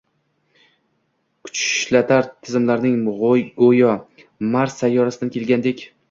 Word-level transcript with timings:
kuchishlatar 1.49 2.29
tizimlarimiz 2.47 3.43
go‘yo 3.65 3.91
Mars 4.55 4.79
sayyorasdan 4.85 5.33
kelgandek. 5.37 5.85